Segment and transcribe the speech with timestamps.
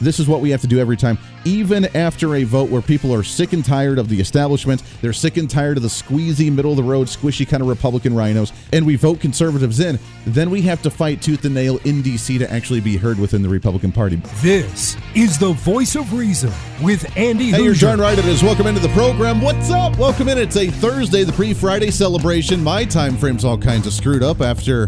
[0.00, 1.18] this is what we have to do every time.
[1.44, 5.36] Even after a vote where people are sick and tired of the establishment, they're sick
[5.36, 8.84] and tired of the squeezy, middle of the road, squishy kind of Republican rhinos, and
[8.84, 12.38] we vote conservatives in, then we have to fight tooth and nail in D.C.
[12.38, 14.16] to actually be heard within the Republican Party.
[14.40, 17.50] This is the voice of reason with Andy.
[17.50, 18.18] Hey, you're John Right.
[18.18, 18.42] It is.
[18.42, 19.40] Welcome into the program.
[19.40, 19.96] What's up?
[19.98, 20.38] Welcome in.
[20.38, 22.62] It's a Thursday, the pre-Friday celebration.
[22.62, 24.86] My time frame's all kinds of screwed up after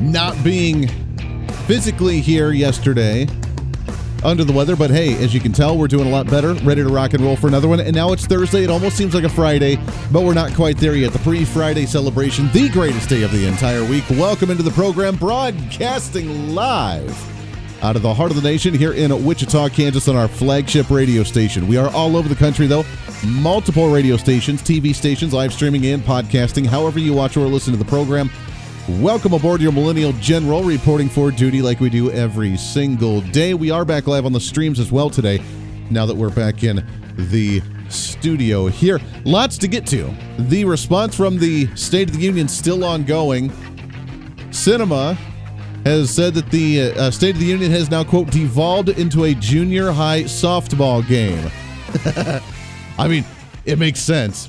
[0.00, 0.88] not being
[1.66, 3.26] physically here yesterday
[4.24, 6.82] under the weather, but hey, as you can tell, we're doing a lot better, ready
[6.82, 7.80] to rock and roll for another one.
[7.80, 8.64] And now it's Thursday.
[8.64, 9.76] It almost seems like a Friday,
[10.12, 11.12] but we're not quite there yet.
[11.12, 14.04] The pre Friday celebration, the greatest day of the entire week.
[14.10, 17.16] Welcome into the program, broadcasting live
[17.82, 21.22] out of the heart of the nation here in Wichita, Kansas, on our flagship radio
[21.22, 21.68] station.
[21.68, 22.84] We are all over the country, though.
[23.24, 26.66] Multiple radio stations, TV stations, live streaming, and podcasting.
[26.66, 28.30] However, you watch or listen to the program,
[28.88, 33.52] Welcome aboard your Millennial General, reporting for duty like we do every single day.
[33.52, 35.42] We are back live on the streams as well today,
[35.90, 38.98] now that we're back in the studio here.
[39.26, 40.10] Lots to get to.
[40.38, 43.50] The response from the State of the Union still ongoing.
[44.52, 45.18] Sinema
[45.84, 49.34] has said that the uh, State of the Union has now, quote, devolved into a
[49.34, 51.50] junior high softball game.
[52.98, 53.26] I mean,
[53.66, 54.48] it makes sense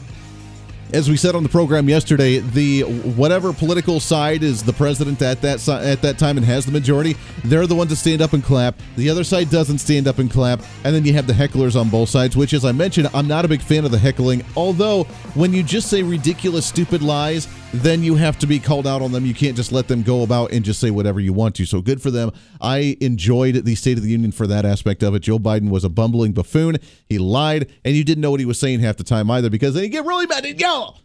[0.94, 5.42] as we said on the program yesterday, the whatever political side is the president at
[5.42, 7.16] that at that time and has the majority,
[7.46, 8.76] they're the ones that stand up and clap.
[8.96, 11.90] The other side doesn't stand up and clap, and then you have the hecklers on
[11.90, 12.36] both sides.
[12.36, 14.44] Which, as I mentioned, I'm not a big fan of the heckling.
[14.56, 15.04] Although,
[15.36, 19.12] when you just say ridiculous, stupid lies, then you have to be called out on
[19.12, 19.26] them.
[19.26, 21.66] You can't just let them go about and just say whatever you want to.
[21.66, 22.32] So good for them.
[22.60, 25.20] I enjoyed the State of the Union for that aspect of it.
[25.20, 26.78] Joe Biden was a bumbling buffoon.
[27.08, 29.74] He lied, and you didn't know what he was saying half the time either because
[29.76, 31.00] then he'd get really mad and yell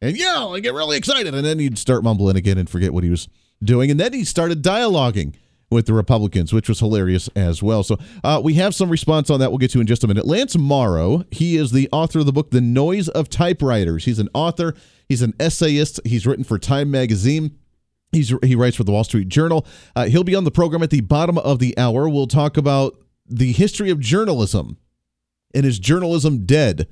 [0.00, 1.34] and yell and get really excited.
[1.34, 3.28] And then he'd start mumbling again and forget what he was
[3.62, 3.90] doing.
[3.90, 5.34] And then he started dialoguing
[5.70, 7.82] with the Republicans, which was hilarious as well.
[7.82, 9.50] So uh, we have some response on that.
[9.50, 10.26] We'll get to in just a minute.
[10.26, 14.04] Lance Morrow, he is the author of the book The Noise of Typewriters.
[14.06, 14.74] He's an author.
[15.08, 16.00] He's an essayist.
[16.04, 17.58] He's written for Time Magazine.
[18.12, 19.66] He's he writes for the Wall Street Journal.
[19.94, 22.08] Uh, he'll be on the program at the bottom of the hour.
[22.08, 22.96] We'll talk about
[23.26, 24.78] the history of journalism
[25.54, 26.88] and is journalism dead?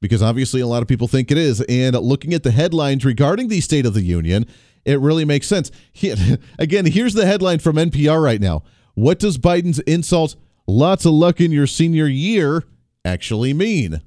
[0.00, 1.60] Because obviously a lot of people think it is.
[1.62, 4.46] And looking at the headlines regarding the State of the Union,
[4.86, 5.70] it really makes sense.
[5.92, 6.14] He,
[6.58, 8.62] again, here's the headline from NPR right now.
[8.94, 10.36] What does Biden's insult,
[10.66, 12.64] lots of luck in your senior year,
[13.04, 14.00] actually mean?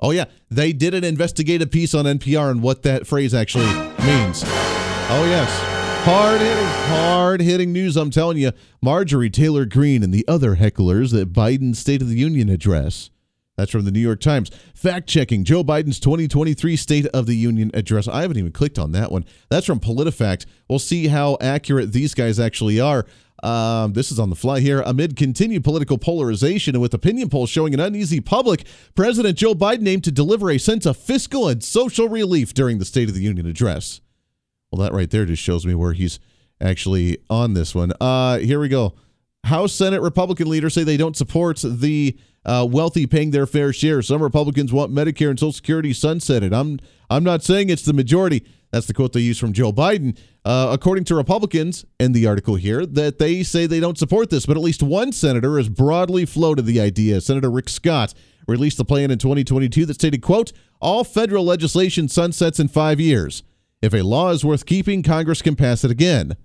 [0.00, 4.42] Oh, yeah, they did an investigative piece on NPR on what that phrase actually means.
[4.44, 5.50] Oh, yes.
[6.04, 8.52] Hard hitting, hard hitting news, I'm telling you.
[8.82, 13.10] Marjorie Taylor Greene and the other hecklers at Biden's State of the Union address.
[13.56, 14.50] That's from the New York Times.
[14.74, 18.08] Fact checking Joe Biden's 2023 State of the Union address.
[18.08, 19.24] I haven't even clicked on that one.
[19.48, 20.46] That's from PolitiFact.
[20.68, 23.06] We'll see how accurate these guys actually are.
[23.44, 24.80] Um, this is on the fly here.
[24.86, 29.86] Amid continued political polarization and with opinion polls showing an uneasy public, President Joe Biden
[29.86, 33.20] aimed to deliver a sense of fiscal and social relief during the State of the
[33.20, 34.00] Union address.
[34.70, 36.18] Well, that right there just shows me where he's
[36.60, 37.92] actually on this one.
[38.00, 38.94] Uh, here we go.
[39.44, 44.02] House Senate Republican leaders say they don't support the uh, wealthy paying their fair share.
[44.02, 46.52] Some Republicans want Medicare and Social Security sunsetted.
[46.52, 48.44] I'm I'm not saying it's the majority.
[48.70, 50.18] That's the quote they use from Joe Biden.
[50.44, 54.46] Uh, according to Republicans in the article here, that they say they don't support this,
[54.46, 57.20] but at least one senator has broadly floated the idea.
[57.20, 58.14] Senator Rick Scott
[58.48, 63.42] released the plan in 2022 that stated, quote, all federal legislation sunsets in five years.
[63.80, 66.36] If a law is worth keeping, Congress can pass it again.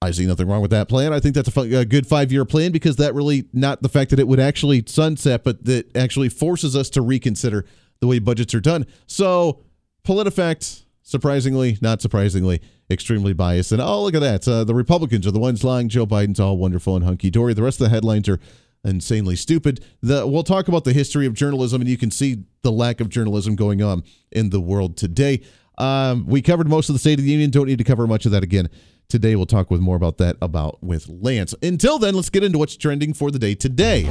[0.00, 1.12] I see nothing wrong with that plan.
[1.12, 4.20] I think that's a, good five year plan because that really, not the fact that
[4.20, 7.64] it would actually sunset, but that actually forces us to reconsider
[8.00, 8.86] the way budgets are done.
[9.06, 9.62] So,
[10.04, 13.72] PolitiFact, surprisingly, not surprisingly, extremely biased.
[13.72, 14.46] And oh, look at that.
[14.46, 15.88] Uh, the Republicans are the ones lying.
[15.88, 17.52] Joe Biden's all wonderful and hunky dory.
[17.52, 18.38] The rest of the headlines are
[18.84, 19.84] insanely stupid.
[20.00, 23.08] The, we'll talk about the history of journalism, and you can see the lack of
[23.08, 25.42] journalism going on in the world today.
[25.76, 27.50] Um, we covered most of the State of the Union.
[27.50, 28.68] Don't need to cover much of that again
[29.08, 29.34] today.
[29.36, 31.54] We'll talk with more about that about with Lance.
[31.62, 34.04] Until then, let's get into what's trending for the day today.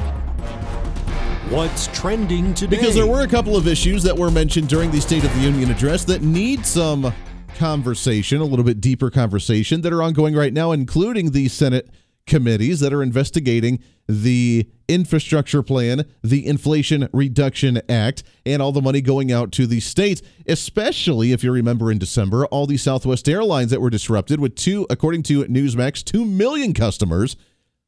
[1.50, 2.76] What's trending today?
[2.76, 5.42] Because there were a couple of issues that were mentioned during the State of the
[5.42, 7.14] Union address that need some
[7.56, 11.90] conversation, a little bit deeper conversation that are ongoing right now, including the Senate
[12.28, 19.02] committees that are investigating the infrastructure plan, the Inflation Reduction Act, and all the money
[19.02, 23.72] going out to the states, especially if you remember in December, all the Southwest Airlines
[23.72, 27.36] that were disrupted with two, according to Newsmax, 2 million customers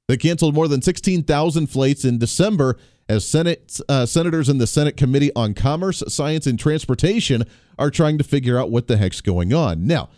[0.08, 2.78] They canceled more than 16,000 flights in December
[3.08, 7.44] as Senate uh, senators in the Senate Committee on Commerce, Science, and Transportation
[7.78, 9.86] are trying to figure out what the heck's going on.
[9.86, 10.10] Now,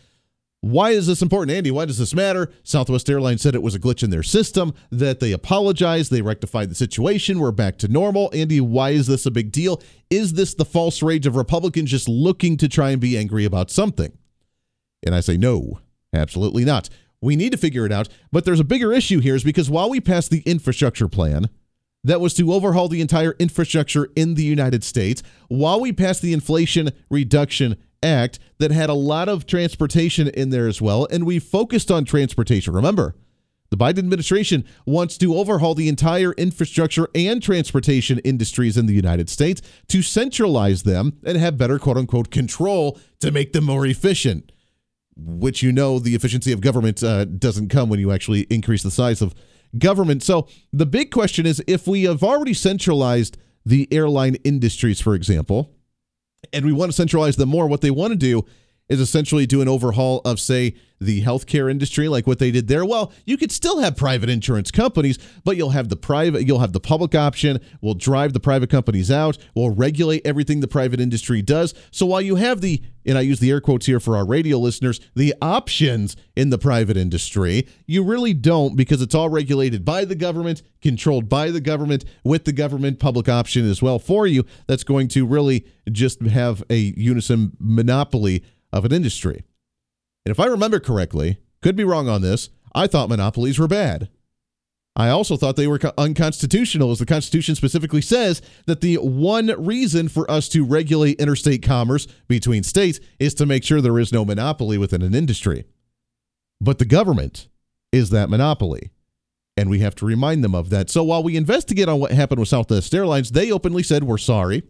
[0.61, 1.71] why is this important, Andy?
[1.71, 2.51] Why does this matter?
[2.63, 6.69] Southwest Airlines said it was a glitch in their system, that they apologized, they rectified
[6.69, 8.29] the situation, we're back to normal.
[8.31, 9.81] Andy, why is this a big deal?
[10.11, 13.71] Is this the false rage of Republicans just looking to try and be angry about
[13.71, 14.15] something?
[15.03, 15.79] And I say, no,
[16.13, 16.89] absolutely not.
[17.21, 18.09] We need to figure it out.
[18.31, 21.49] But there's a bigger issue here is because while we passed the infrastructure plan,
[22.03, 26.33] that was to overhaul the entire infrastructure in the United States, while we passed the
[26.33, 31.39] Inflation Reduction Act that had a lot of transportation in there as well, and we
[31.39, 32.73] focused on transportation.
[32.73, 33.15] Remember,
[33.71, 39.29] the Biden administration wants to overhaul the entire infrastructure and transportation industries in the United
[39.29, 44.51] States to centralize them and have better quote unquote control to make them more efficient.
[45.15, 48.91] Which you know, the efficiency of government uh, doesn't come when you actually increase the
[48.91, 49.33] size of
[49.77, 50.21] government.
[50.23, 55.73] So the big question is if we have already centralized the airline industries, for example,
[56.53, 57.67] and we want to centralize them more.
[57.67, 58.45] What they want to do
[58.91, 62.85] is essentially do an overhaul of, say, the healthcare industry, like what they did there.
[62.85, 66.73] Well, you could still have private insurance companies, but you'll have the private, you'll have
[66.73, 67.59] the public option.
[67.81, 69.37] We'll drive the private companies out.
[69.55, 71.73] We'll regulate everything the private industry does.
[71.89, 74.59] So while you have the, and I use the air quotes here for our radio
[74.59, 80.05] listeners, the options in the private industry, you really don't because it's all regulated by
[80.05, 84.45] the government, controlled by the government, with the government public option as well for you.
[84.67, 89.43] That's going to really just have a unison monopoly of an industry.
[90.25, 94.09] And if I remember correctly, could be wrong on this, I thought monopolies were bad.
[94.95, 100.09] I also thought they were unconstitutional, as the Constitution specifically says that the one reason
[100.09, 104.25] for us to regulate interstate commerce between states is to make sure there is no
[104.25, 105.63] monopoly within an industry.
[106.59, 107.47] But the government
[107.93, 108.91] is that monopoly.
[109.55, 110.89] And we have to remind them of that.
[110.89, 114.63] So while we investigate on what happened with Southwest Airlines, they openly said, We're sorry.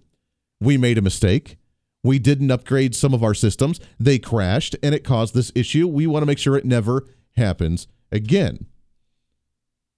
[0.60, 1.58] We made a mistake.
[2.04, 3.80] We didn't upgrade some of our systems.
[4.00, 5.88] They crashed and it caused this issue.
[5.88, 8.66] We want to make sure it never happens again.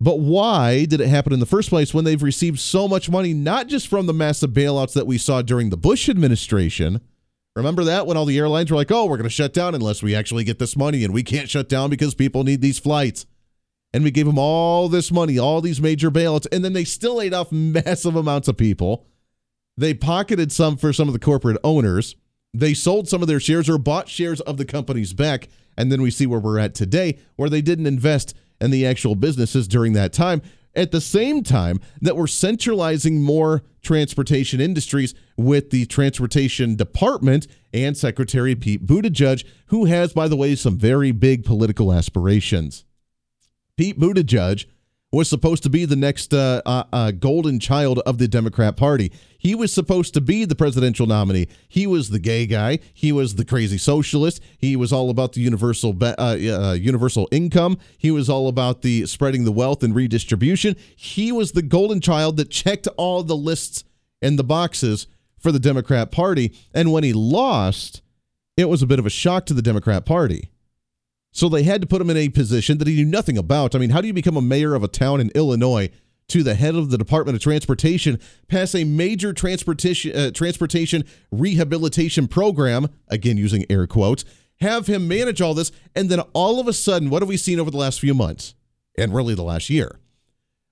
[0.01, 3.33] But why did it happen in the first place when they've received so much money,
[3.33, 7.00] not just from the massive bailouts that we saw during the Bush administration?
[7.55, 10.03] Remember that when all the airlines were like, oh, we're going to shut down unless
[10.03, 13.25] we actually get this money, and we can't shut down because people need these flights.
[13.94, 17.15] And we gave them all this money, all these major bailouts, and then they still
[17.15, 19.06] laid off massive amounts of people.
[19.77, 22.15] They pocketed some for some of the corporate owners.
[22.53, 25.49] They sold some of their shares or bought shares of the companies back.
[25.75, 29.15] And then we see where we're at today, where they didn't invest in the actual
[29.15, 30.41] businesses during that time.
[30.75, 37.95] At the same time, that we're centralizing more transportation industries with the Transportation Department and
[37.95, 42.85] Secretary Pete Buttigieg, who has, by the way, some very big political aspirations.
[43.77, 44.65] Pete Buttigieg
[45.18, 49.12] was supposed to be the next uh, uh, uh, golden child of the Democrat Party.
[49.38, 51.48] He was supposed to be the presidential nominee.
[51.68, 52.80] He was the gay guy.
[52.94, 54.42] He was the crazy socialist.
[54.57, 57.77] He was all about the universal be- uh, uh, universal income.
[57.98, 60.75] He was all about the spreading the wealth and redistribution.
[60.95, 63.83] He was the golden child that checked all the lists
[64.21, 65.06] and the boxes
[65.38, 66.56] for the Democrat Party.
[66.74, 68.01] And when he lost,
[68.57, 70.50] it was a bit of a shock to the Democrat Party.
[71.33, 73.74] So they had to put him in a position that he knew nothing about.
[73.74, 75.90] I mean, how do you become a mayor of a town in Illinois
[76.30, 82.28] to the head of the Department of Transportation, pass a major transportation uh, transportation rehabilitation
[82.28, 84.23] program, again using air quotes,
[84.61, 87.59] have him manage all this, and then all of a sudden, what have we seen
[87.59, 88.54] over the last few months,
[88.97, 89.99] and really the last year?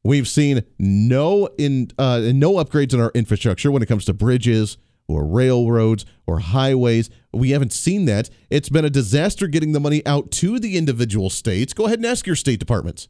[0.04, 4.78] We've seen no in uh, no upgrades in our infrastructure when it comes to bridges,
[5.08, 7.10] or railroads or highways.
[7.34, 8.30] We haven't seen that.
[8.50, 11.74] It's been a disaster getting the money out to the individual states.
[11.74, 13.08] Go ahead and ask your state departments.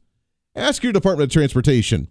[0.56, 2.08] Ask your Department of Transportation,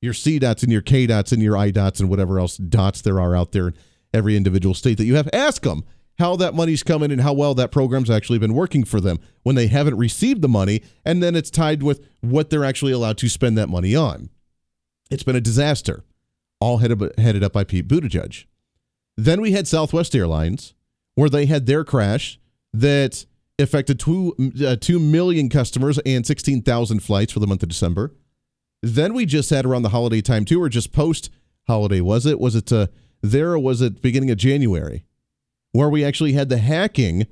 [0.00, 3.52] your CDOTs and your KDOTs and your IDOTs and whatever else dots there are out
[3.52, 3.74] there in
[4.12, 5.28] every individual state that you have.
[5.32, 5.84] Ask them
[6.18, 9.54] how that money's coming and how well that program's actually been working for them when
[9.54, 13.28] they haven't received the money and then it's tied with what they're actually allowed to
[13.28, 14.30] spend that money on.
[15.10, 16.02] It's been a disaster,
[16.58, 18.46] all headed up by Pete Buttigieg.
[19.16, 20.74] Then we had Southwest Airlines,
[21.16, 22.38] where they had their crash
[22.72, 23.26] that
[23.58, 28.14] affected two, uh, 2 million customers and 16,000 flights for the month of December.
[28.82, 31.30] Then we just had around the holiday time too, or just post
[31.66, 32.38] holiday, was it?
[32.38, 32.86] Was it uh,
[33.22, 35.04] there or was it beginning of January?
[35.72, 37.26] Where we actually had the hacking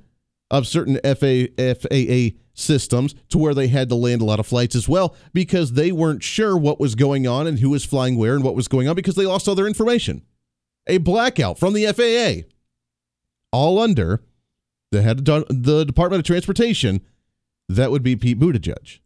[0.51, 4.75] of certain FA, FAA systems to where they had to land a lot of flights
[4.75, 8.35] as well because they weren't sure what was going on and who was flying where
[8.35, 10.21] and what was going on because they lost all their information
[10.87, 12.47] a blackout from the FAA,
[13.51, 14.23] all under
[14.91, 17.01] the head of the Department of Transportation.
[17.67, 18.99] That would be Pete Buttigieg.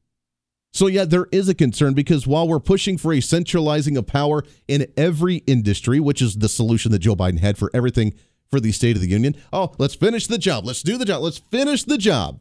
[0.71, 4.43] So, yeah, there is a concern because while we're pushing for a centralizing of power
[4.67, 8.13] in every industry, which is the solution that Joe Biden had for everything
[8.51, 10.65] for the State of the Union, oh, let's finish the job.
[10.65, 11.23] Let's do the job.
[11.23, 12.39] Let's finish the job.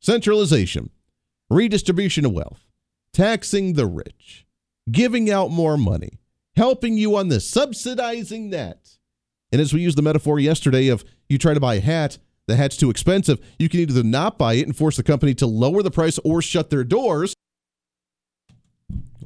[0.00, 0.90] Centralization,
[1.50, 2.64] redistribution of wealth,
[3.12, 4.46] taxing the rich,
[4.90, 6.20] giving out more money,
[6.56, 8.96] helping you on this, subsidizing that.
[9.52, 12.56] And as we used the metaphor yesterday of you try to buy a hat, the
[12.56, 15.82] hat's too expensive, you can either not buy it and force the company to lower
[15.82, 17.34] the price or shut their doors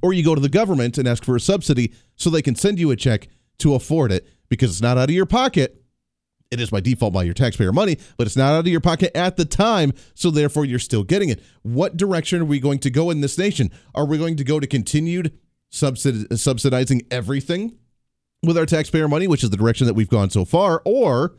[0.02, 2.78] or you go to the government and ask for a subsidy so they can send
[2.78, 3.28] you a check
[3.58, 5.78] to afford it because it's not out of your pocket.
[6.50, 9.16] It is by default by your taxpayer money, but it's not out of your pocket
[9.16, 11.42] at the time, so therefore you're still getting it.
[11.62, 13.70] What direction are we going to go in this nation?
[13.94, 15.38] Are we going to go to continued
[15.72, 17.78] subsidi- subsidizing everything
[18.42, 21.36] with our taxpayer money, which is the direction that we've gone so far, or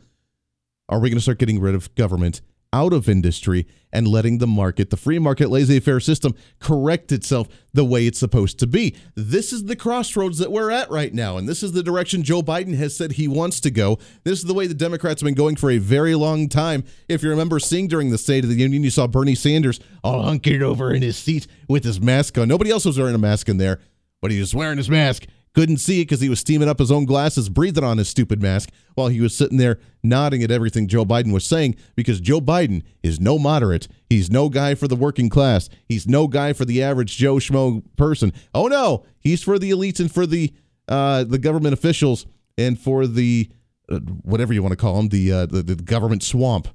[0.88, 2.40] are we going to start getting rid of government
[2.74, 7.46] out of industry and letting the market, the free market laissez faire system, correct itself
[7.72, 8.96] the way it's supposed to be.
[9.14, 11.36] This is the crossroads that we're at right now.
[11.36, 14.00] And this is the direction Joe Biden has said he wants to go.
[14.24, 16.82] This is the way the Democrats have been going for a very long time.
[17.08, 20.24] If you remember seeing during the State of the Union, you saw Bernie Sanders all
[20.24, 22.48] hunkered over in his seat with his mask on.
[22.48, 23.78] Nobody else was wearing a mask in there,
[24.20, 25.26] but he was wearing his mask.
[25.54, 28.42] Couldn't see it because he was steaming up his own glasses, breathing on his stupid
[28.42, 32.40] mask while he was sitting there nodding at everything Joe Biden was saying because Joe
[32.40, 33.86] Biden is no moderate.
[34.08, 35.68] He's no guy for the working class.
[35.88, 38.32] He's no guy for the average Joe Schmo person.
[38.52, 40.52] Oh no, he's for the elites and for the
[40.88, 42.26] uh, the government officials
[42.58, 43.48] and for the
[43.88, 46.68] uh, whatever you want to call them, the, uh, the the government swamp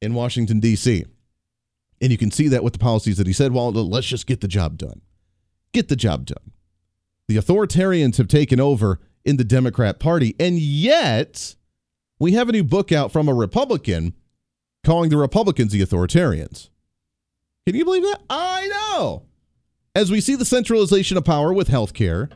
[0.00, 1.04] in Washington D.C.
[2.00, 3.52] And you can see that with the policies that he said.
[3.52, 5.00] Well, let's just get the job done.
[5.72, 6.52] Get the job done.
[7.28, 10.34] The authoritarians have taken over in the Democrat Party.
[10.38, 11.56] And yet,
[12.18, 14.14] we have a new book out from a Republican
[14.84, 16.68] calling the Republicans the authoritarians.
[17.66, 18.20] Can you believe that?
[18.28, 19.22] I know.
[19.94, 22.30] As we see the centralization of power with healthcare,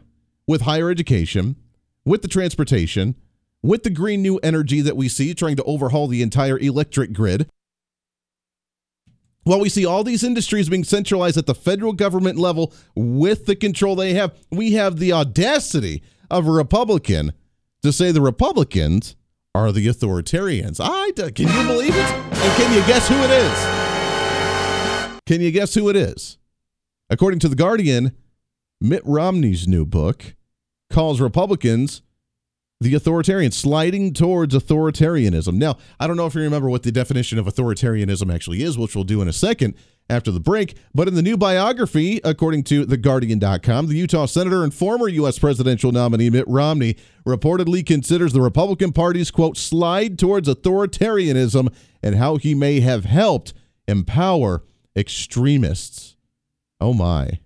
[0.47, 1.57] with higher education,
[2.05, 3.15] with the transportation,
[3.63, 7.51] with the green new energy that we see trying to overhaul the entire electric grid,
[9.49, 13.57] well, we see all these industries being centralized at the federal government level with the
[13.57, 14.37] control they have.
[14.51, 17.33] We have the audacity of a Republican
[17.83, 19.17] to say the Republicans
[19.55, 20.81] are the authoritarians.
[20.83, 22.13] I can you believe it?
[22.13, 25.23] And can you guess who it is?
[25.25, 26.37] Can you guess who it is?
[27.09, 28.15] According to the Guardian,
[28.83, 30.35] Mitt Romney's new book
[30.91, 32.03] calls Republicans
[32.81, 35.55] the authoritarian, sliding towards authoritarianism.
[35.55, 38.95] Now, I don't know if you remember what the definition of authoritarianism actually is, which
[38.95, 39.75] we'll do in a second
[40.09, 40.77] after the break.
[40.95, 45.41] But in the new biography, according to the TheGuardian.com, the Utah senator and former U.S.
[45.41, 52.37] presidential nominee Mitt Romney reportedly considers the Republican Party's, quote, slide towards authoritarianism and how
[52.37, 53.55] he may have helped
[53.89, 54.63] empower
[54.95, 56.17] extremists.
[56.81, 57.41] Oh, my.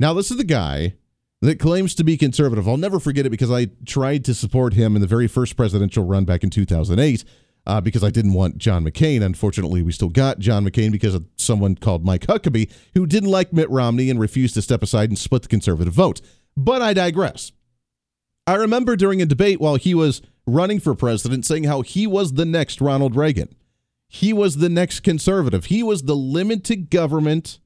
[0.00, 0.94] Now, this is the guy
[1.42, 2.68] that claims to be conservative.
[2.68, 6.04] I'll never forget it because I tried to support him in the very first presidential
[6.04, 7.24] run back in 2008
[7.66, 9.22] uh, because I didn't want John McCain.
[9.22, 13.52] Unfortunately, we still got John McCain because of someone called Mike Huckabee who didn't like
[13.52, 16.20] Mitt Romney and refused to step aside and split the conservative vote.
[16.56, 17.52] But I digress.
[18.46, 22.34] I remember during a debate while he was running for president saying how he was
[22.34, 23.54] the next Ronald Reagan.
[24.08, 25.66] He was the next conservative.
[25.66, 27.60] He was the limited government,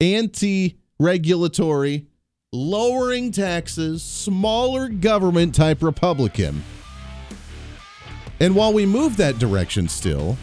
[0.00, 2.07] anti regulatory,
[2.52, 6.62] lowering taxes, smaller government type Republican.
[8.40, 10.38] And while we move that direction still,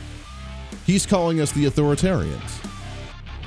[0.85, 2.61] he's calling us the authoritarians.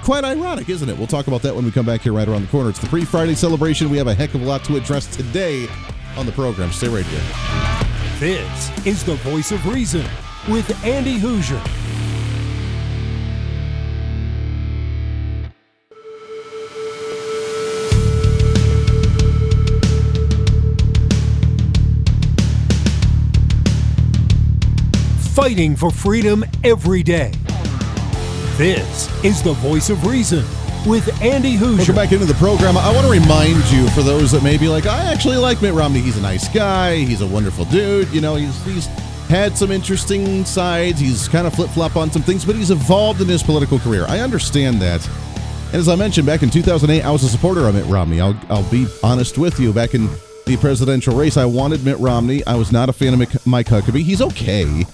[0.02, 0.96] Quite ironic, isn't it?
[0.96, 2.70] We'll talk about that when we come back here right around the corner.
[2.70, 3.90] It's the pre Friday celebration.
[3.90, 5.68] We have a heck of a lot to address today
[6.16, 6.72] on the program.
[6.72, 8.18] Stay right here.
[8.18, 10.04] This is the voice of reason
[10.48, 11.87] with Andy Hooser.
[25.48, 27.32] Fighting for freedom every day.
[28.58, 30.44] This is the voice of reason
[30.86, 31.78] with Andy Hooser.
[31.78, 32.76] Welcome back into the program.
[32.76, 35.72] I want to remind you, for those that may be like, I actually like Mitt
[35.72, 36.00] Romney.
[36.00, 36.96] He's a nice guy.
[36.96, 38.10] He's a wonderful dude.
[38.10, 38.88] You know, he's he's
[39.28, 41.00] had some interesting sides.
[41.00, 44.04] He's kind of flip flop on some things, but he's evolved in his political career.
[44.06, 45.02] I understand that.
[45.68, 48.20] And as I mentioned, back in 2008, I was a supporter of Mitt Romney.
[48.20, 49.72] I'll, I'll be honest with you.
[49.72, 50.10] Back in
[50.44, 52.44] the presidential race, I wanted Mitt Romney.
[52.46, 54.02] I was not a fan of Mike Huckabee.
[54.02, 54.84] He's okay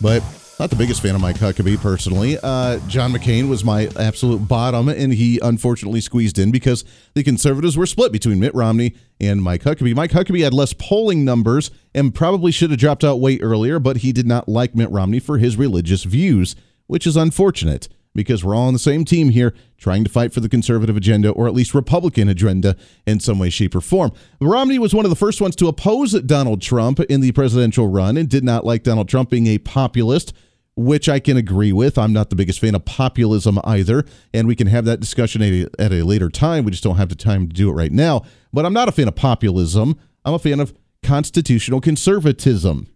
[0.00, 0.22] but
[0.58, 2.36] not the biggest fan of Mike Huckabee personally.
[2.42, 7.76] Uh, John McCain was my absolute bottom, and he unfortunately squeezed in because the conservatives
[7.76, 9.94] were split between Mitt Romney and Mike Huckabee.
[9.94, 13.98] Mike Huckabee had less polling numbers and probably should have dropped out way earlier, but
[13.98, 16.56] he did not like Mitt Romney for his religious views,
[16.88, 17.88] which is unfortunate.
[18.14, 21.30] Because we're all on the same team here trying to fight for the conservative agenda
[21.30, 24.12] or at least Republican agenda in some way, shape, or form.
[24.40, 28.16] Romney was one of the first ones to oppose Donald Trump in the presidential run
[28.16, 30.32] and did not like Donald Trump being a populist
[30.78, 31.98] which I can agree with.
[31.98, 35.52] I'm not the biggest fan of populism either, and we can have that discussion at
[35.52, 36.64] a, at a, later time.
[36.64, 38.22] We just don't have the time to do it right now.
[38.52, 39.98] But I'm not a fan of populism.
[40.24, 40.72] I'm a fan of
[41.02, 42.86] constitutional conservatism.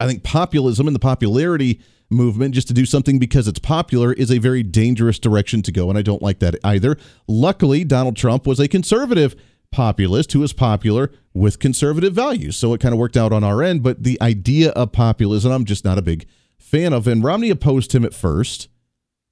[0.00, 4.30] I think populism and the popularity movement, just to do something because it's popular, is
[4.30, 6.96] a very dangerous direction to go, and I don't like that either.
[7.26, 9.34] Luckily, Donald Trump was a conservative
[9.72, 13.62] populist who was popular with conservative values, so it kind of worked out on our
[13.62, 13.82] end.
[13.82, 16.26] But the idea of populism, I'm just not a big
[16.58, 17.06] fan of.
[17.06, 18.68] And Romney opposed him at first,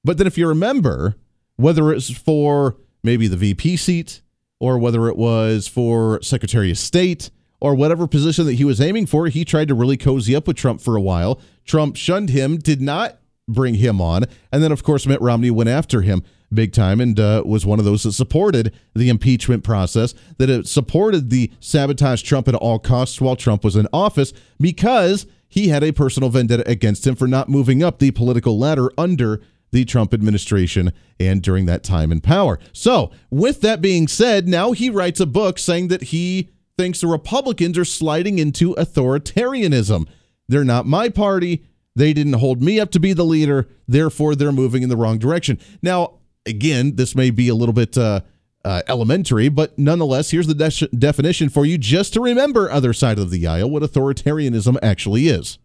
[0.03, 1.15] but then if you remember,
[1.55, 4.21] whether it's for maybe the VP seat
[4.59, 7.29] or whether it was for Secretary of State
[7.65, 10.55] or whatever position that he was aiming for, he tried to really cozy up with
[10.55, 11.41] Trump for a while.
[11.65, 13.17] Trump shunned him, did not
[13.47, 14.25] bring him on.
[14.51, 16.21] And then, of course, Mitt Romney went after him
[16.53, 20.67] big time and uh, was one of those that supported the impeachment process, that it
[20.67, 24.31] supported the sabotage Trump at all costs while Trump was in office
[24.61, 28.91] because he had a personal vendetta against him for not moving up the political ladder
[28.95, 29.41] under
[29.71, 32.59] the Trump administration and during that time in power.
[32.73, 37.07] So, with that being said, now he writes a book saying that he thinks the
[37.07, 40.07] Republicans are sliding into authoritarianism.
[40.47, 41.65] They're not my party.
[41.95, 43.67] They didn't hold me up to be the leader.
[43.87, 45.59] Therefore, they're moving in the wrong direction.
[45.81, 48.21] Now, again, this may be a little bit uh,
[48.65, 53.17] uh, elementary, but nonetheless, here's the de- definition for you just to remember, other side
[53.17, 55.57] of the aisle, what authoritarianism actually is.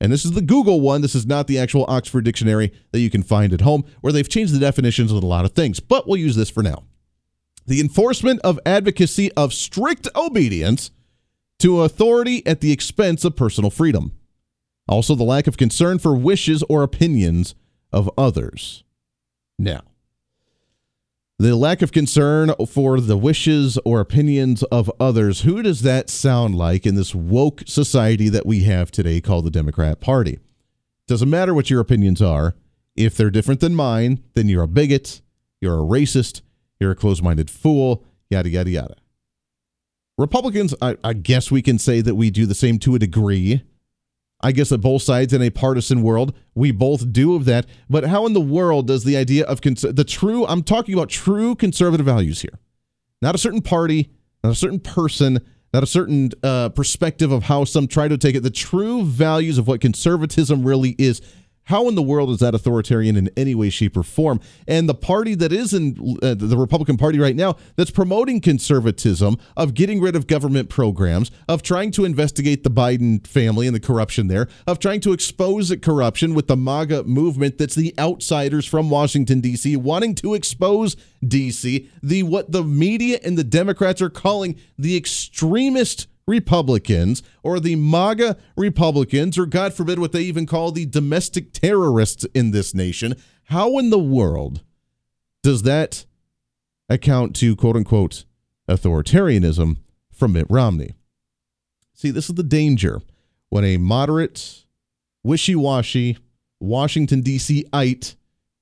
[0.00, 1.00] And this is the Google one.
[1.00, 4.28] This is not the actual Oxford Dictionary that you can find at home, where they've
[4.28, 6.84] changed the definitions of a lot of things, but we'll use this for now
[7.66, 10.90] the enforcement of advocacy of strict obedience
[11.58, 14.12] to authority at the expense of personal freedom.
[14.88, 17.54] Also, the lack of concern for wishes or opinions
[17.92, 18.84] of others.
[19.58, 19.82] Now,
[21.38, 26.54] the lack of concern for the wishes or opinions of others, who does that sound
[26.54, 30.38] like in this woke society that we have today called the Democrat Party?
[31.06, 32.54] Doesn't matter what your opinions are.
[32.94, 35.20] If they're different than mine, then you're a bigot,
[35.60, 36.40] you're a racist,
[36.80, 38.96] you're a closed minded fool, yada, yada, yada.
[40.18, 43.62] Republicans, I, I, guess we can say that we do the same to a degree.
[44.40, 47.66] I guess that both sides in a partisan world, we both do of that.
[47.90, 51.10] But how in the world does the idea of cons- the true, I'm talking about
[51.10, 52.58] true conservative values here,
[53.20, 54.10] not a certain party,
[54.42, 55.40] not a certain person,
[55.74, 59.58] not a certain uh, perspective of how some try to take it, the true values
[59.58, 61.20] of what conservatism really is.
[61.66, 64.40] How in the world is that authoritarian in any way, shape, or form?
[64.68, 69.36] And the party that is in uh, the Republican Party right now that's promoting conservatism,
[69.56, 73.80] of getting rid of government programs, of trying to investigate the Biden family and the
[73.80, 78.88] corruption there, of trying to expose corruption with the MAGA movement that's the outsiders from
[78.88, 84.56] Washington, D.C., wanting to expose D.C., the what the media and the Democrats are calling
[84.78, 90.86] the extremist Republicans or the MAGA Republicans, or God forbid what they even call the
[90.86, 94.62] domestic terrorists in this nation, how in the world
[95.42, 96.04] does that
[96.88, 98.24] account to quote unquote
[98.68, 99.76] authoritarianism
[100.12, 100.94] from Mitt Romney?
[101.94, 103.00] See, this is the danger
[103.48, 104.64] when a moderate,
[105.22, 106.18] wishy washy
[106.58, 108.15] Washington, D.C.ite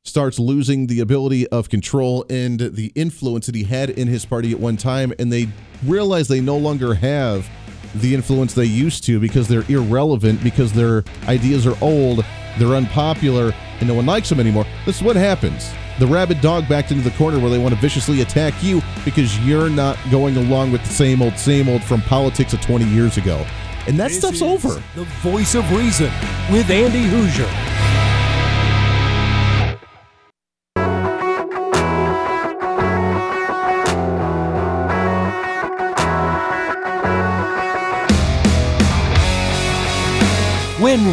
[0.05, 4.53] starts losing the ability of control and the influence that he had in his party
[4.53, 5.49] at one time, and they
[5.85, 7.49] realize they no longer have
[7.97, 12.25] the influence they used to because they're irrelevant, because their ideas are old,
[12.59, 14.67] they're unpopular, and no one likes them anymore.
[14.85, 15.71] This is what happens.
[15.99, 19.39] The rabid dog backed into the corner where they want to viciously attack you because
[19.41, 23.17] you're not going along with the same old, same old from politics of 20 years
[23.17, 23.47] ago.
[23.87, 24.83] And that this stuff's over.
[24.97, 26.11] The voice of reason
[26.51, 27.94] with Andy Hooser.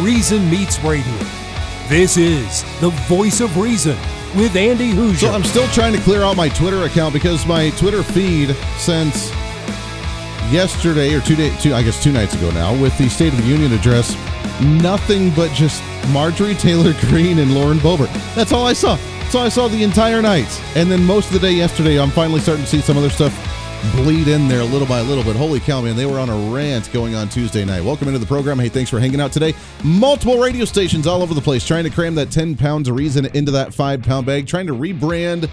[0.00, 1.12] Reason meets radio.
[1.86, 3.98] This is the voice of reason
[4.34, 5.16] with Andy Hooser.
[5.16, 9.30] So I'm still trying to clear out my Twitter account because my Twitter feed since
[10.50, 13.42] yesterday or two days, two I guess two nights ago now, with the State of
[13.42, 14.16] the Union address,
[14.62, 18.12] nothing but just Marjorie Taylor Greene and Lauren Boebert.
[18.34, 18.96] That's all I saw.
[19.28, 22.00] So I saw the entire night, and then most of the day yesterday.
[22.00, 23.32] I'm finally starting to see some other stuff
[23.90, 25.24] bleed in there little by little.
[25.24, 27.82] But holy cow, man, they were on a rant going on Tuesday night.
[27.82, 28.58] Welcome into the program.
[28.58, 29.54] Hey, thanks for hanging out today.
[29.84, 33.26] Multiple radio stations all over the place trying to cram that 10 pounds of reason
[33.26, 35.48] into that five pound bag, trying to rebrand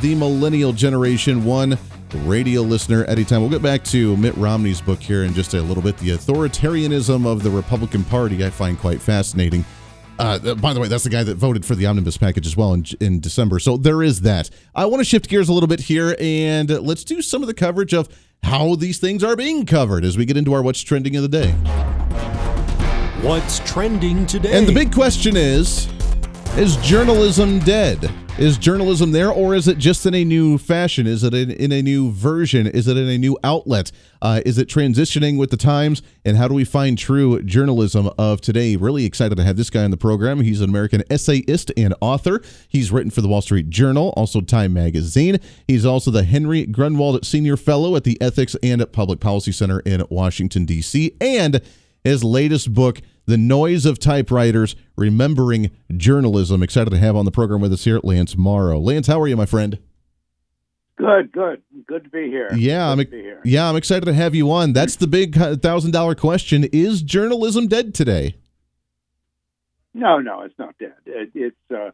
[0.00, 1.78] the millennial generation one
[2.24, 3.40] radio listener at a time.
[3.40, 5.96] We'll get back to Mitt Romney's book here in just a little bit.
[5.98, 9.64] The authoritarianism of the Republican Party, I find quite fascinating.
[10.18, 12.72] Uh, by the way, that's the guy that voted for the omnibus package as well
[12.72, 13.58] in, in December.
[13.58, 14.48] So there is that.
[14.74, 17.54] I want to shift gears a little bit here and let's do some of the
[17.54, 18.08] coverage of
[18.42, 21.28] how these things are being covered as we get into our what's trending of the
[21.28, 21.50] day.
[23.22, 24.56] What's trending today?
[24.56, 25.88] And the big question is
[26.56, 28.10] is journalism dead?
[28.38, 31.06] Is journalism there, or is it just in a new fashion?
[31.06, 32.66] Is it in, in a new version?
[32.66, 33.90] Is it in a new outlet?
[34.20, 36.02] Uh, is it transitioning with the times?
[36.22, 38.76] And how do we find true journalism of today?
[38.76, 40.42] Really excited to have this guy on the program.
[40.42, 42.42] He's an American essayist and author.
[42.68, 45.40] He's written for the Wall Street Journal, also Time Magazine.
[45.66, 50.04] He's also the Henry Grunwald Senior Fellow at the Ethics and Public Policy Center in
[50.10, 51.16] Washington, D.C.
[51.22, 51.62] And
[52.04, 56.62] his latest book, The Noise of Typewriters Remembering Journalism.
[56.62, 58.78] Excited to have on the program with us here, Lance Morrow.
[58.78, 59.78] Lance, how are you, my friend?
[60.96, 62.48] Good, good, good to be here.
[62.54, 63.40] Yeah, good I'm.
[63.44, 64.72] Yeah, I'm excited to have you on.
[64.72, 68.36] That's the big thousand dollar question: Is journalism dead today?
[69.92, 70.94] No, no, it's not dead.
[71.04, 71.90] It, it's, uh,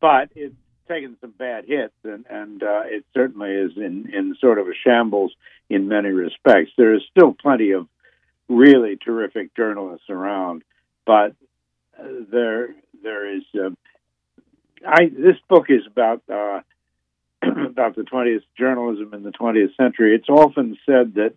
[0.00, 0.54] but it's
[0.88, 4.74] taken some bad hits, and and uh, it certainly is in in sort of a
[4.82, 5.32] shambles
[5.68, 6.70] in many respects.
[6.78, 7.86] There is still plenty of
[8.52, 10.62] really terrific journalists around,
[11.06, 11.34] but
[11.98, 13.42] uh, there there is.
[13.54, 13.70] Uh,
[14.86, 16.60] I this book is about uh,
[17.42, 20.14] about the 20th journalism in the 20th century.
[20.14, 21.34] It's often said that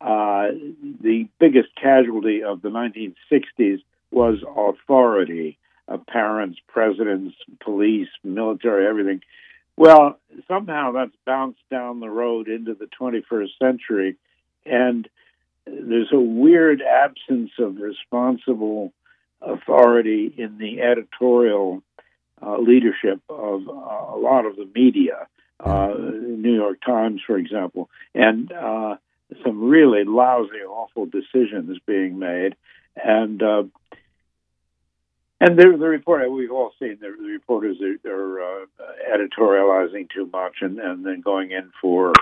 [0.00, 0.54] uh,
[1.00, 9.22] the biggest casualty of the 1960s was authority, uh, parents, presidents, police, military, everything.
[9.76, 14.16] Well, somehow that's bounced down the road into the 21st century,
[14.66, 15.08] and
[15.66, 18.92] there's a weird absence of responsible
[19.40, 21.82] authority in the editorial
[22.44, 25.26] uh, leadership of uh, a lot of the media,
[25.60, 28.96] uh, New York Times, for example, and uh,
[29.44, 32.56] some really lousy, awful decisions being made,
[32.96, 33.62] and uh,
[35.40, 38.66] and the, the report we've all seen the, the reporters are, are uh,
[39.12, 42.12] editorializing too much and, and then going in for.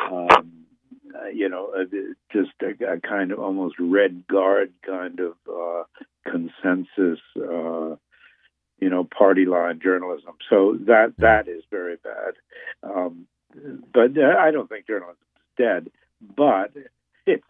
[0.00, 0.67] Um,
[1.14, 1.84] uh, you know, uh,
[2.32, 5.84] just a, a, kind of almost red guard kind of uh,
[6.30, 7.96] consensus, uh,
[8.80, 10.34] you know, party line journalism.
[10.48, 12.34] So that that is very bad.
[12.82, 13.26] Um,
[13.92, 15.90] but uh, I don't think journalism is dead,
[16.36, 16.72] but
[17.26, 17.44] it's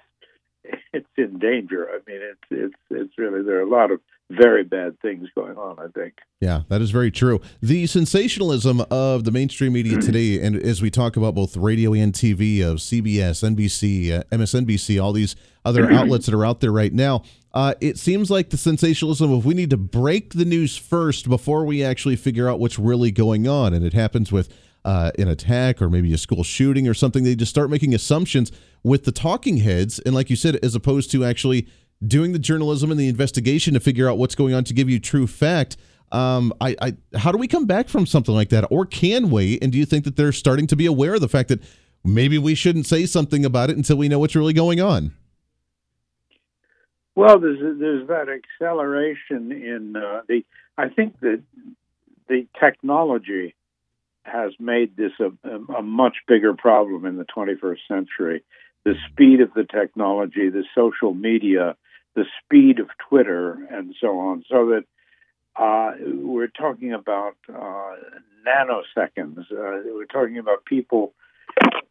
[0.93, 1.89] it's in danger.
[1.89, 5.57] I mean, it's it's it's really there are a lot of very bad things going
[5.57, 6.15] on, I think.
[6.41, 7.41] Yeah, that is very true.
[7.63, 12.13] The sensationalism of the mainstream media today, and as we talk about both radio and
[12.13, 16.93] TV of CBS, NBC, uh, MSNBC, all these other outlets that are out there right
[16.93, 17.23] now,
[17.55, 21.65] uh, it seems like the sensationalism of we need to break the news first before
[21.65, 23.73] we actually figure out what's really going on.
[23.73, 24.53] And it happens with
[24.85, 27.25] uh, an attack or maybe a school shooting or something.
[27.25, 29.99] They just start making assumptions with the talking heads.
[30.01, 31.67] And like you said, as opposed to actually
[32.07, 34.99] doing the journalism and the investigation to figure out what's going on to give you
[34.99, 35.77] true fact.
[36.11, 39.59] Um, I, I, how do we come back from something like that, or can we?
[39.61, 41.63] And do you think that they're starting to be aware of the fact that
[42.05, 45.13] maybe we shouldn't say something about it until we know what's really going on?
[47.15, 50.45] Well, there's there's that acceleration in uh, the.
[50.79, 51.43] I think that
[52.29, 53.57] the technology
[54.23, 58.45] has made this a, a, much bigger problem in the 21st century.
[58.85, 61.77] The speed of the technology, the social media,
[62.19, 64.85] the speed of Twitter and so on, so that
[65.57, 67.95] uh, we're talking about uh,
[68.45, 69.39] nanoseconds.
[69.53, 71.15] Uh, we're talking about people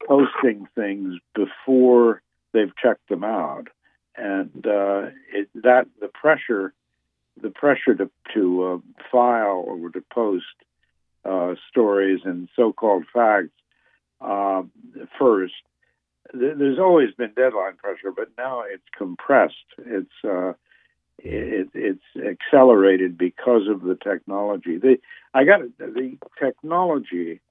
[0.05, 3.67] posting things before they've checked them out,
[4.17, 6.73] and uh, it, that the pressure,
[7.41, 8.77] the pressure to to uh,
[9.09, 10.45] file or to post
[11.23, 13.49] uh, stories and so-called facts
[15.17, 15.53] first
[16.33, 19.55] there's always been deadline pressure, but now it's compressed.
[19.77, 20.53] It's uh,
[21.19, 24.77] it, it's accelerated because of the technology.
[24.77, 24.97] The
[25.33, 27.41] I got the technology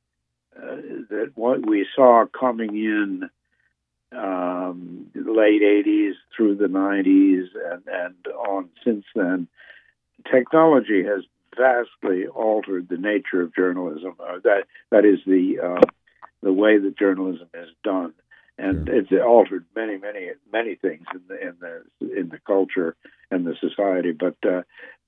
[0.56, 0.76] uh,
[1.10, 3.28] that what we saw coming in
[4.16, 9.48] um, late '80s through the '90s and and on since then.
[10.30, 11.22] Technology has
[11.56, 14.14] vastly altered the nature of journalism.
[14.44, 15.86] That that is the uh,
[16.42, 18.12] the way that journalism is done
[18.58, 18.96] and sure.
[18.96, 22.96] it's altered many, many, many things in the in the in the culture
[23.30, 24.12] and the society.
[24.12, 24.62] But uh,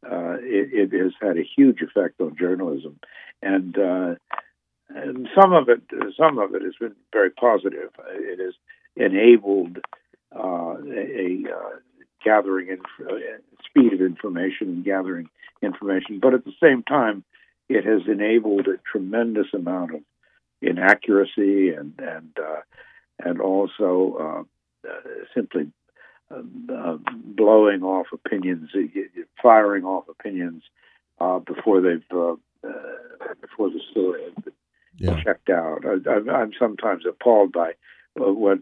[0.06, 3.00] uh, it, it, has had a huge effect on journalism,
[3.42, 4.14] and, uh,
[4.90, 5.82] and some of it,
[6.16, 7.90] some of it has been very positive.
[8.08, 8.54] It has
[8.96, 9.78] enabled
[10.34, 11.76] uh, a, uh,
[12.24, 13.16] gathering inf- uh,
[13.64, 15.28] speed of information and gathering
[15.62, 17.24] information, but at the same time,
[17.68, 20.00] it has enabled a tremendous amount of
[20.62, 22.32] inaccuracy and and
[23.18, 24.46] and also
[24.84, 25.00] uh, uh,
[25.34, 25.70] simply
[26.30, 28.70] uh, blowing off opinions,
[29.42, 30.62] firing off opinions
[31.20, 32.32] uh, before they've uh,
[32.64, 34.52] uh, before the story has been
[34.96, 35.22] yeah.
[35.22, 35.84] checked out.
[35.86, 37.72] I, am sometimes appalled by
[38.20, 38.58] uh, what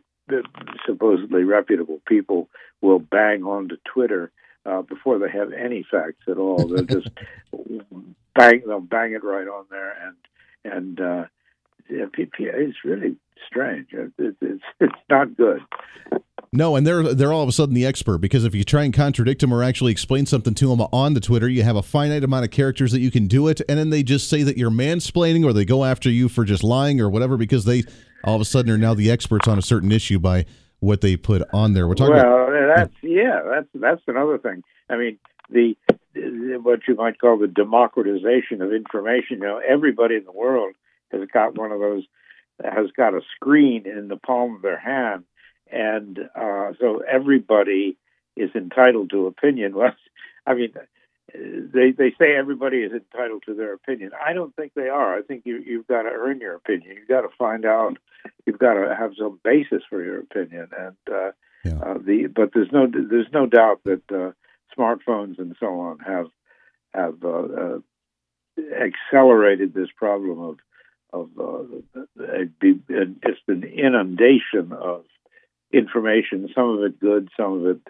[0.86, 2.48] supposedly reputable people
[2.80, 4.30] will bang onto Twitter
[4.64, 6.68] uh, before they have any facts at all.
[6.68, 7.10] They'll just
[8.34, 10.16] bang they'll bang it right on there, and
[10.72, 11.24] and uh,
[11.88, 13.88] is really strange.
[13.92, 15.60] It, it, it's it's not good.
[16.52, 18.94] No, and they're they're all of a sudden the expert because if you try and
[18.94, 22.24] contradict them or actually explain something to them on the Twitter, you have a finite
[22.24, 24.70] amount of characters that you can do it, and then they just say that you're
[24.70, 27.82] mansplaining or they go after you for just lying or whatever because they
[28.24, 30.46] all of a sudden are now the experts on a certain issue by
[30.80, 31.86] what they put on there.
[31.88, 32.14] We're talking.
[32.14, 34.62] Well, about, that's yeah, that's that's another thing.
[34.88, 35.18] I mean,
[35.50, 35.76] the
[36.62, 39.38] what you might call the democratization of information.
[39.38, 40.74] You know, everybody in the world
[41.12, 42.04] has got one of those
[42.62, 45.24] has got a screen in the palm of their hand,
[45.70, 47.96] and uh, so everybody
[48.36, 49.74] is entitled to opinion.
[49.76, 49.94] Well,
[50.48, 50.74] I mean,
[51.34, 54.12] they they say everybody is entitled to their opinion.
[54.24, 55.16] I don't think they are.
[55.18, 56.96] I think you you've got to earn your opinion.
[56.96, 57.96] You've got to find out.
[58.46, 60.68] You've got to have some basis for your opinion.
[60.78, 61.30] And uh,
[61.64, 61.78] yeah.
[61.82, 64.32] uh, the but there's no there's no doubt that uh,
[64.78, 66.26] smartphones and so on have
[66.94, 67.78] have uh, uh,
[68.80, 70.58] accelerated this problem of
[71.16, 75.04] of uh, just an inundation of
[75.72, 76.48] information.
[76.54, 77.80] Some of it good, some of it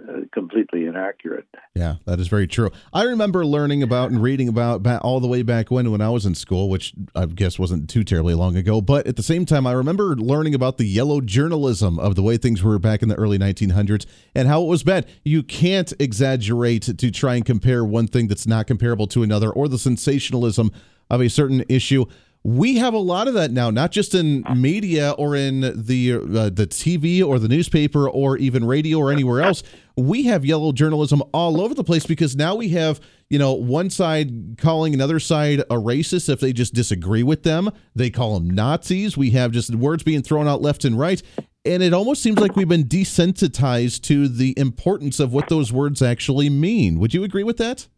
[0.00, 1.46] uh, completely inaccurate.
[1.74, 2.70] Yeah, that is very true.
[2.92, 6.24] I remember learning about and reading about all the way back when when I was
[6.24, 8.80] in school, which I guess wasn't too terribly long ago.
[8.80, 12.36] But at the same time, I remember learning about the yellow journalism of the way
[12.36, 15.06] things were back in the early 1900s and how it was bad.
[15.24, 19.66] You can't exaggerate to try and compare one thing that's not comparable to another, or
[19.66, 20.70] the sensationalism
[21.10, 22.04] of a certain issue
[22.44, 26.50] we have a lot of that now, not just in media or in the uh,
[26.50, 29.62] the TV or the newspaper or even radio or anywhere else.
[29.96, 33.90] We have yellow journalism all over the place because now we have you know one
[33.90, 37.70] side calling another side a racist if they just disagree with them.
[37.94, 39.16] They call them Nazis.
[39.16, 41.22] We have just words being thrown out left and right.
[41.64, 46.00] And it almost seems like we've been desensitized to the importance of what those words
[46.00, 46.98] actually mean.
[46.98, 47.88] Would you agree with that?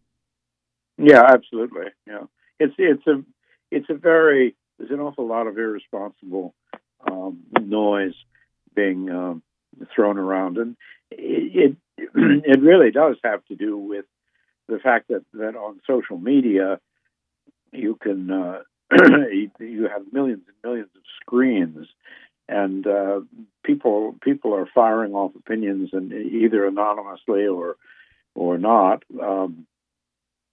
[0.96, 1.86] Yeah, absolutely.
[2.06, 2.24] Yeah,
[2.58, 3.22] it's it's a
[3.70, 6.54] it's a very there's an awful lot of irresponsible
[7.10, 8.14] um, noise
[8.74, 9.42] being um,
[9.94, 10.76] thrown around, and
[11.10, 14.04] it, it really does have to do with
[14.68, 16.80] the fact that that on social media
[17.72, 18.62] you can uh,
[19.60, 21.86] you have millions and millions of screens,
[22.48, 23.20] and uh,
[23.64, 27.76] people people are firing off opinions and either anonymously or
[28.34, 29.02] or not.
[29.20, 29.66] Um,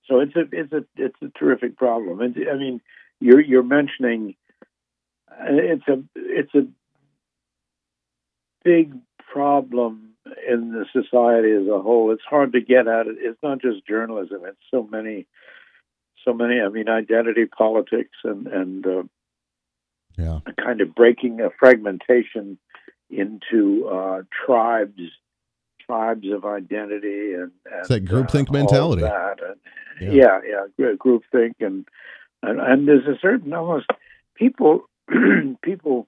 [0.08, 2.22] so it's a it's a it's a terrific problem.
[2.22, 2.82] And I mean,
[3.20, 4.36] you're you're mentioning
[5.32, 6.68] uh, it's a it's a
[8.64, 8.94] big
[9.32, 10.14] problem
[10.48, 12.12] in the society as a whole.
[12.12, 13.18] It's hard to get at it.
[13.20, 14.42] It's not just journalism.
[14.46, 15.28] It's so many,
[16.26, 16.60] so many.
[16.60, 19.04] I mean, identity politics and and uh,
[20.18, 22.58] yeah, kind of breaking a fragmentation
[23.10, 25.00] into uh, tribes,
[25.86, 29.04] tribes of identity and, and it's that groupthink uh, mentality.
[29.04, 29.40] That.
[29.42, 30.40] And, yeah.
[30.46, 31.88] yeah, yeah, groupthink and
[32.44, 33.88] and, and there's a certain almost
[34.36, 34.90] people
[35.62, 36.08] people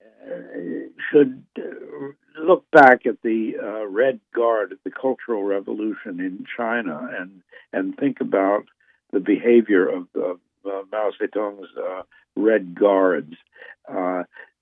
[0.00, 6.46] uh, should uh, look back at the uh, Red Guard, at the Cultural Revolution in
[6.56, 7.42] China, and
[7.72, 8.64] and think about
[9.12, 12.02] the behavior of, of uh, Mao Zedong's uh,
[12.36, 13.34] Red Guards.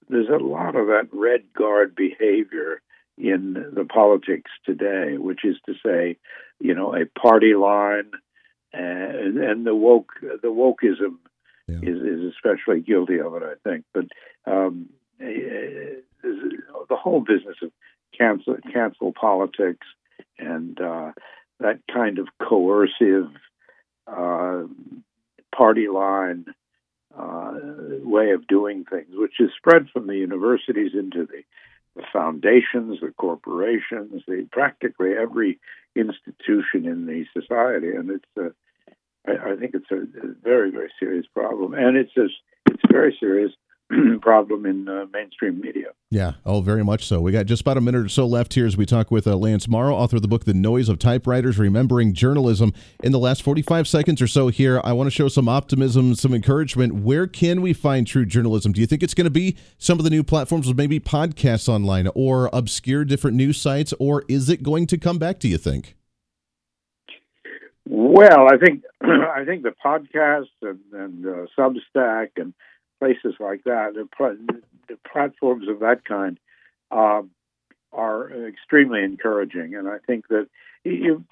[0.09, 2.83] There's a lot of that Red Guard behavior
[3.17, 6.19] in the politics today, which is to say,
[6.61, 8.11] you know, a party line
[8.73, 11.19] and, and the woke the wokeism
[11.69, 11.79] yeah.
[11.83, 13.85] is, is especially guilty of it, I think.
[13.93, 14.05] But
[14.47, 14.89] um,
[15.21, 17.71] eh, the whole business of
[18.17, 19.87] cancel cancel politics
[20.39, 21.13] and uh,
[21.61, 23.31] that kind of coercive
[24.07, 24.63] uh,
[25.55, 26.47] party line
[27.17, 27.53] uh,
[28.03, 31.43] way of doing things, which is spread from the universities into the,
[31.95, 35.59] the foundations, the corporations, the practically every
[35.95, 38.49] institution in the society, and it's uh,
[39.27, 42.35] I, I think it's a, a, very very serious problem, and it's just
[42.67, 43.53] it's a very serious
[44.21, 45.89] problem in uh, mainstream media.
[46.11, 47.21] Yeah, oh, very much so.
[47.21, 49.37] We got just about a minute or so left here as we talk with uh,
[49.37, 53.43] Lance Morrow, author of the book "The Noise of Typewriters: Remembering Journalism." In the last
[53.43, 56.95] forty-five seconds or so here, I want to show some optimism, some encouragement.
[56.95, 58.73] Where can we find true journalism?
[58.73, 61.69] Do you think it's going to be some of the new platforms, with maybe podcasts
[61.69, 65.39] online, or obscure different news sites, or is it going to come back?
[65.39, 65.97] Do you think?
[67.85, 72.55] Well, I think I think the podcasts and, and uh, Substack and
[73.01, 74.37] places like that, the, pl-
[74.89, 76.39] the platforms of that kind,
[76.91, 77.31] um,
[77.93, 80.49] are extremely encouraging, and I think that
[80.85, 81.25] you,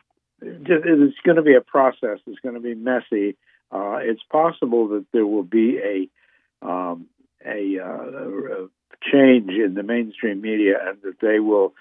[0.42, 2.18] it's going to be a process.
[2.26, 3.36] It's going to be messy.
[3.72, 7.06] Uh, it's possible that there will be a um,
[7.46, 8.68] a, uh, a,
[9.10, 11.72] change in the mainstream media, and that they will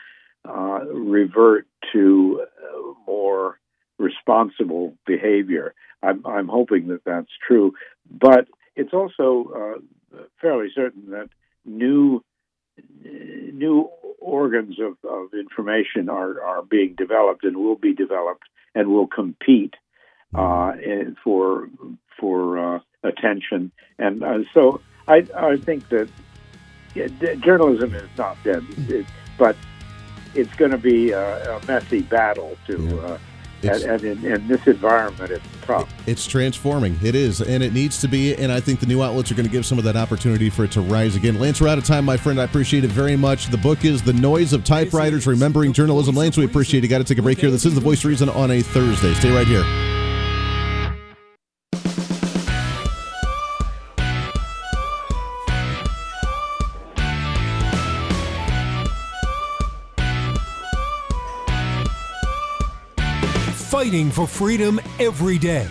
[0.47, 3.59] uh, revert to uh, more
[3.99, 5.75] responsible behavior.
[6.01, 7.73] I'm, I'm hoping that that's true,
[8.09, 9.79] but it's also
[10.15, 11.29] uh, fairly certain that
[11.65, 12.23] new
[13.53, 19.07] new organs of, of information are, are being developed and will be developed and will
[19.07, 19.73] compete
[20.33, 20.73] uh,
[21.23, 21.67] for
[22.19, 23.71] for uh, attention.
[23.97, 26.07] And uh, so I I think that
[26.95, 29.05] yeah, journalism is not dead, it,
[29.37, 29.55] but
[30.35, 33.19] it's going to be a, a, messy battle to.
[33.61, 35.91] And, and in, in, this environment, it's tough.
[36.07, 36.97] It's transforming.
[37.03, 38.35] It is, and it needs to be.
[38.35, 40.63] And I think the new outlets are going to give some of that opportunity for
[40.63, 41.39] it to rise again.
[41.39, 42.39] Lance, we're out of time, my friend.
[42.39, 43.47] I appreciate it very much.
[43.47, 46.87] The book is "The Noise of Typewriters: Remembering Journalism." Lance, we appreciate it.
[46.87, 47.51] Got to take a break here.
[47.51, 49.13] This is the Voice of Reason on a Thursday.
[49.15, 49.98] Stay right here.
[63.79, 65.65] Fighting for freedom every day.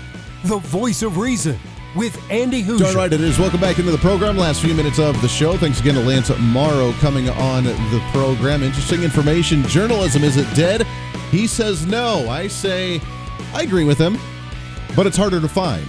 [0.44, 1.58] The voice of reason
[1.94, 2.78] with Andy Hooser.
[2.78, 3.38] Darn right it is.
[3.38, 4.38] Welcome back into the program.
[4.38, 5.58] Last few minutes of the show.
[5.58, 8.62] Thanks again to Lance Morrow coming on the program.
[8.62, 9.62] Interesting information.
[9.64, 10.86] Journalism, is it dead?
[11.30, 12.30] He says no.
[12.30, 12.98] I say
[13.52, 14.16] I agree with him,
[14.96, 15.86] but it's harder to find.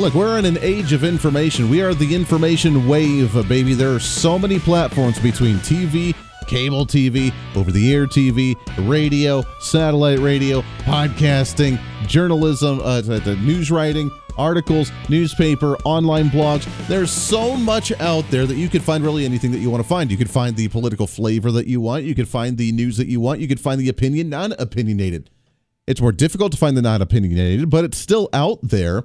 [0.00, 1.70] Look, we're in an age of information.
[1.70, 3.74] We are the information wave, baby.
[3.74, 6.16] There are so many platforms between TV,
[6.48, 8.56] cable TV, over the air TV,
[8.88, 16.64] radio, satellite radio, podcasting, journalism, uh, the news writing, articles, newspaper, online blogs.
[16.86, 19.88] There's so much out there that you could find really anything that you want to
[19.88, 20.10] find.
[20.10, 22.04] You could find the political flavor that you want.
[22.04, 23.40] You could find the news that you want.
[23.40, 25.28] You could find the opinion, non opinionated.
[25.86, 29.04] It's more difficult to find the non opinionated, but it's still out there.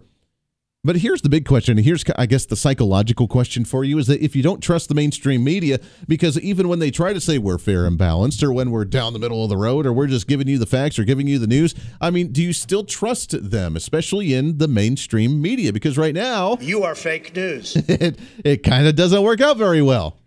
[0.86, 1.78] But here's the big question.
[1.78, 4.90] And here's, I guess, the psychological question for you is that if you don't trust
[4.90, 8.52] the mainstream media, because even when they try to say we're fair and balanced, or
[8.52, 11.00] when we're down the middle of the road, or we're just giving you the facts
[11.00, 14.68] or giving you the news, I mean, do you still trust them, especially in the
[14.68, 15.72] mainstream media?
[15.72, 17.78] Because right now, you are fake news.
[17.78, 20.18] it it kind of doesn't work out very well.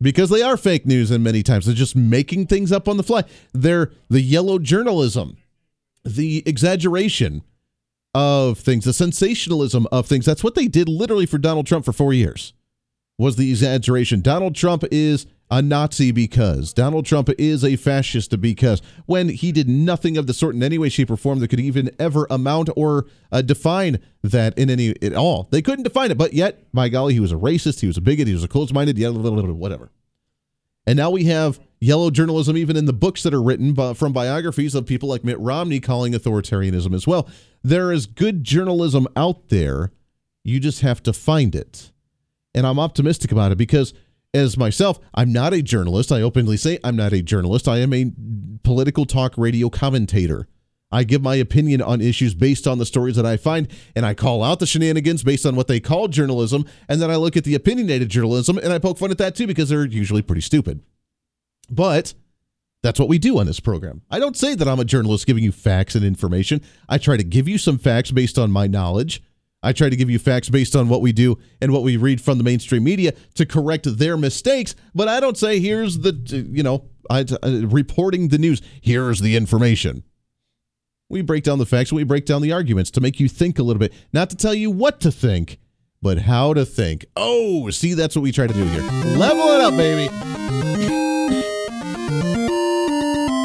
[0.00, 3.04] Because they are fake news, and many times they're just making things up on the
[3.04, 3.22] fly.
[3.52, 5.36] They're the yellow journalism,
[6.04, 7.42] the exaggeration
[8.14, 10.24] of things, the sensationalism of things.
[10.24, 12.52] That's what they did literally for Donald Trump for four years.
[13.16, 14.22] Was the exaggeration.
[14.22, 19.68] Donald Trump is a Nazi because Donald Trump is a fascist because when he did
[19.68, 22.70] nothing of the sort in any way, shape, or form that could even ever amount
[22.76, 25.48] or uh, define that in any at all.
[25.52, 28.00] They couldn't define it, but yet, by golly, he was a racist, he was a
[28.00, 29.90] bigot, he was a closed-minded, yeah, whatever.
[30.86, 34.74] And now we have yellow journalism, even in the books that are written from biographies
[34.74, 37.28] of people like Mitt Romney calling authoritarianism as well.
[37.62, 39.92] There is good journalism out there.
[40.42, 41.90] You just have to find it.
[42.54, 43.94] And I'm optimistic about it because,
[44.32, 46.12] as myself, I'm not a journalist.
[46.12, 47.66] I openly say I'm not a journalist.
[47.66, 48.12] I am a
[48.62, 50.46] political talk radio commentator.
[50.94, 54.14] I give my opinion on issues based on the stories that I find, and I
[54.14, 57.42] call out the shenanigans based on what they call journalism, and then I look at
[57.42, 60.82] the opinionated journalism and I poke fun at that too because they're usually pretty stupid.
[61.68, 62.14] But
[62.84, 64.02] that's what we do on this program.
[64.08, 66.60] I don't say that I'm a journalist giving you facts and information.
[66.88, 69.20] I try to give you some facts based on my knowledge.
[69.64, 72.20] I try to give you facts based on what we do and what we read
[72.20, 74.76] from the mainstream media to correct their mistakes.
[74.94, 76.12] But I don't say, here's the,
[76.52, 80.04] you know, I, uh, reporting the news, here's the information.
[81.10, 83.62] We break down the facts, we break down the arguments to make you think a
[83.62, 85.58] little bit, not to tell you what to think,
[86.00, 87.04] but how to think.
[87.14, 88.82] Oh, see, that's what we try to do here.
[89.16, 90.08] Level it up, baby.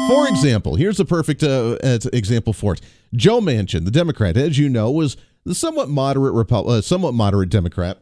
[0.08, 1.76] For example, here's a perfect uh,
[2.12, 2.80] example for it.
[3.14, 7.50] Joe Manchin, the Democrat, as you know, was the somewhat moderate Repu- uh, somewhat moderate
[7.50, 7.98] Democrat.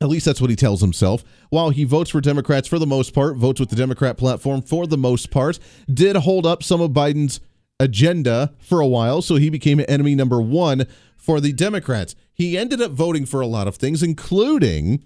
[0.00, 1.22] At least that's what he tells himself.
[1.50, 4.86] While he votes for Democrats for the most part, votes with the Democrat platform for
[4.86, 5.58] the most part,
[5.92, 7.40] did hold up some of Biden's
[7.78, 12.14] agenda for a while, so he became enemy number one for the Democrats.
[12.32, 15.04] He ended up voting for a lot of things, including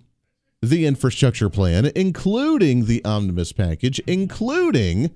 [0.62, 5.10] the infrastructure plan, including the omnibus package, including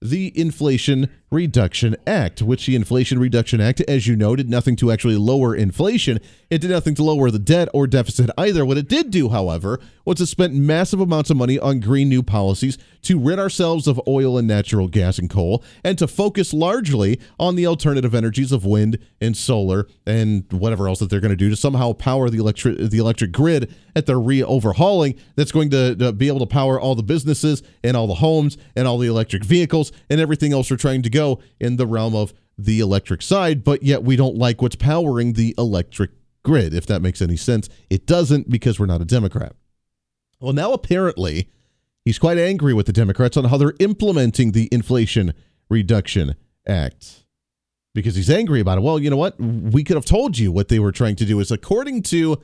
[0.00, 4.92] the Inflation Reduction Act, which the Inflation Reduction Act, as you know, did nothing to
[4.92, 6.18] actually lower inflation.
[6.48, 8.64] It did nothing to lower the debt or deficit either.
[8.64, 12.22] What it did do, however, was it spent massive amounts of money on green new
[12.22, 17.20] policies to rid ourselves of oil and natural gas and coal and to focus largely
[17.38, 21.36] on the alternative energies of wind and solar and whatever else that they're going to
[21.36, 25.94] do to somehow power the electric the electric grid at they're re-overhauling that's going to,
[25.96, 29.08] to be able to power all the businesses and all the homes and all the
[29.08, 33.22] electric vehicles and everything else we're trying to go in the realm of the electric
[33.22, 36.10] side, but yet we don't like what's powering the electric
[36.44, 37.68] grid, if that makes any sense.
[37.90, 39.54] It doesn't because we're not a Democrat.
[40.40, 41.48] Well, now apparently
[42.04, 45.32] he's quite angry with the Democrats on how they're implementing the Inflation
[45.68, 47.24] Reduction Act
[47.94, 48.82] because he's angry about it.
[48.82, 49.40] Well, you know what?
[49.40, 51.40] We could have told you what they were trying to do.
[51.40, 52.40] Is according to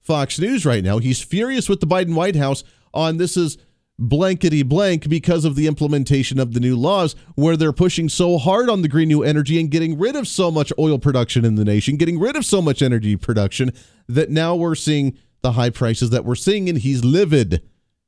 [0.00, 2.64] Fox News right now, he's furious with the Biden White House
[2.94, 3.58] on this is
[3.98, 8.68] blankety blank because of the implementation of the new laws where they're pushing so hard
[8.68, 11.64] on the green new energy and getting rid of so much oil production in the
[11.64, 13.70] nation, getting rid of so much energy production
[14.08, 17.62] that now we're seeing the high prices that we're seeing and he's livid.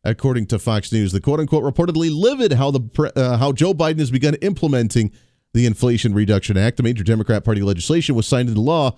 [0.06, 4.00] According to Fox News, the quote unquote reportedly livid how the uh, how Joe Biden
[4.00, 5.10] has begun implementing
[5.54, 8.96] the Inflation Reduction Act, the major Democrat Party legislation, was signed into law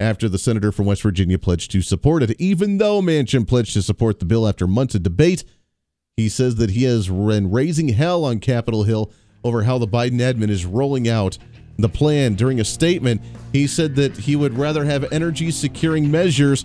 [0.00, 2.40] after the senator from West Virginia pledged to support it.
[2.40, 5.44] Even though Manchin pledged to support the bill after months of debate,
[6.18, 9.12] he says that he has been raising hell on Capitol Hill
[9.44, 11.38] over how the Biden admin is rolling out
[11.78, 12.34] the plan.
[12.34, 16.64] During a statement, he said that he would rather have energy securing measures.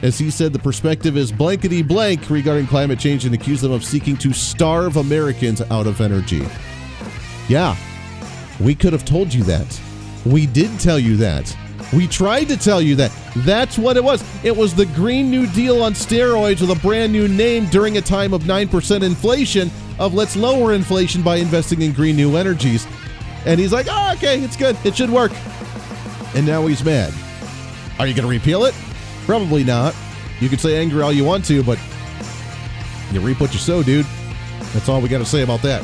[0.00, 3.84] As he said, the perspective is blankety blank regarding climate change and accused them of
[3.84, 6.42] seeking to starve Americans out of energy.
[7.46, 7.76] Yeah,
[8.58, 9.80] we could have told you that.
[10.24, 11.54] We did tell you that.
[11.94, 13.12] We tried to tell you that.
[13.38, 14.24] That's what it was.
[14.42, 18.00] It was the Green New Deal on steroids with a brand new name during a
[18.00, 22.86] time of 9% inflation of let's lower inflation by investing in green new energies.
[23.46, 24.76] And he's like, oh, okay, it's good.
[24.84, 25.32] It should work.
[26.34, 27.12] And now he's mad.
[27.98, 28.74] Are you going to repeal it?
[29.24, 29.94] Probably not.
[30.40, 31.78] You can say angry all you want to, but
[33.12, 34.06] you reap what you sow, dude.
[34.72, 35.82] That's all we got to say about that.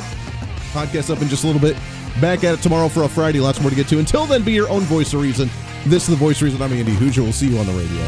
[0.72, 1.76] Podcast up in just a little bit.
[2.20, 3.38] Back at it tomorrow for a Friday.
[3.38, 3.98] Lots more to get to.
[4.00, 5.48] Until then, be your own voice of reason.
[5.86, 7.22] This is the voice reason I'm Andy Hooser.
[7.22, 8.04] We'll see you on the radio.